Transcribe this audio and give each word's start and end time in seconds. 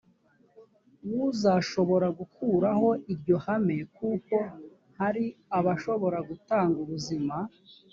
wuzashobora 1.09 2.07
gukuraho 2.19 2.89
iryo 3.13 3.35
hame 3.45 3.77
kuko 3.97 4.37
hari 4.99 5.25
abashobora 5.57 6.17
gutanga 6.29 6.75
ubuzima 6.83 7.35